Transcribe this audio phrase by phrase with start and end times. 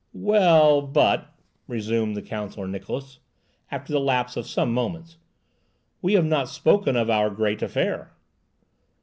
[0.13, 1.31] "Well, but,"
[1.67, 3.19] resumed the Counsellor Niklausse,
[3.69, 5.17] after the lapse of some moments,
[6.01, 8.11] "we have not spoken of our great affair!"